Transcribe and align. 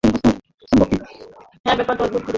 হ্যাঁ, 1.65 1.75
ব্যাপারটা 1.75 2.03
অদ্ভূত 2.03 2.21
ঠেকছে। 2.21 2.29